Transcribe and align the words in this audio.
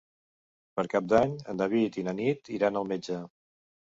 Per 0.77 0.85
Cap 0.93 1.11
d'Any 1.11 1.35
en 1.53 1.59
David 1.59 1.99
i 2.03 2.05
na 2.07 2.15
Nit 2.21 2.49
iran 2.57 2.81
al 2.81 2.89
metge. 2.93 3.19